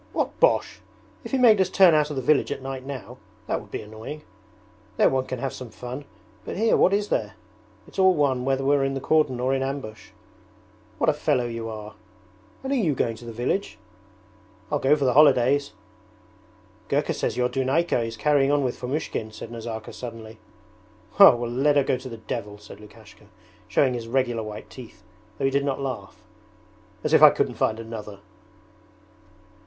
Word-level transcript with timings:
'What 0.13 0.39
bosh! 0.39 0.79
If 1.23 1.31
he 1.31 1.37
made 1.37 1.61
us 1.61 1.69
turn 1.69 1.93
out 1.93 2.09
of 2.09 2.15
the 2.15 2.23
village 2.23 2.51
at 2.51 2.63
night 2.63 2.83
now, 2.83 3.19
that 3.45 3.61
would 3.61 3.69
be 3.69 3.83
annoying: 3.83 4.23
there 4.97 5.11
one 5.11 5.27
can 5.27 5.37
have 5.37 5.53
some 5.53 5.69
fun, 5.69 6.05
but 6.43 6.57
here 6.57 6.75
what 6.75 6.91
is 6.91 7.09
there? 7.09 7.35
It's 7.87 7.99
all 7.99 8.15
one 8.15 8.43
whether 8.43 8.63
we're 8.65 8.83
in 8.83 8.95
the 8.95 8.99
cordon 8.99 9.39
or 9.39 9.53
in 9.53 9.61
ambush. 9.61 10.09
What 10.97 11.11
a 11.11 11.13
fellow 11.13 11.45
you 11.45 11.69
are!' 11.69 11.93
'And 12.63 12.71
are 12.71 12.75
you 12.75 12.95
going 12.95 13.15
to 13.17 13.25
the 13.25 13.31
village?' 13.31 13.77
'I'll 14.71 14.79
go 14.79 14.95
for 14.95 15.05
the 15.05 15.13
holidays.' 15.13 15.71
'Gurka 16.87 17.13
says 17.13 17.37
your 17.37 17.47
Dunayka 17.47 18.01
is 18.03 18.17
carrying 18.17 18.51
on 18.51 18.63
with 18.63 18.79
Fomushkin,' 18.81 19.31
said 19.31 19.51
Nazarka 19.51 19.93
suddenly. 19.93 20.39
'Well, 21.19 21.47
let 21.47 21.75
her 21.75 21.83
go 21.83 21.97
to 21.97 22.09
the 22.09 22.17
devil,' 22.17 22.57
said 22.57 22.79
Lukashka, 22.79 23.25
showing 23.67 23.93
his 23.93 24.07
regular 24.07 24.41
white 24.41 24.71
teeth, 24.71 25.03
though 25.37 25.45
he 25.45 25.51
did 25.51 25.63
not 25.63 25.79
laugh. 25.79 26.23
'As 27.03 27.13
if 27.13 27.21
I 27.21 27.29
couldn't 27.29 27.53
find 27.53 27.79
another!' 27.79 28.17